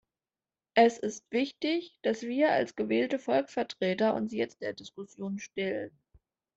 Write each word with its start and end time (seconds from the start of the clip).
Es 0.73 0.97
ist 0.97 1.23
wichtig, 1.31 1.95
dass 2.01 2.23
wir 2.23 2.51
als 2.53 2.75
gewählte 2.75 3.19
Volksvertreter 3.19 4.15
uns 4.15 4.33
jetzt 4.33 4.59
der 4.61 4.73
Diskussion 4.73 5.37
stellen. 5.37 5.91